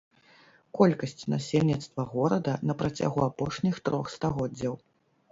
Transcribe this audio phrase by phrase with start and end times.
[0.77, 4.73] Колькасць насельніцтва горада на працягу апошніх трох стагоддзяў.